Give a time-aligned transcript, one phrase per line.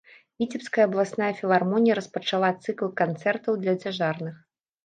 [0.43, 4.35] Віцебская абласная філармонія распачала цыкл канцэртаў для цяжарных.